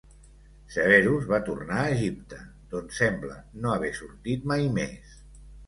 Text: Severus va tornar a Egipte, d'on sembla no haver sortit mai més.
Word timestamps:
Severus 0.75 1.27
va 1.31 1.39
tornar 1.49 1.77
a 1.83 1.91
Egipte, 1.99 2.41
d'on 2.73 2.89
sembla 3.03 3.39
no 3.61 3.77
haver 3.77 3.95
sortit 4.01 4.51
mai 4.55 4.69
més. 4.83 5.17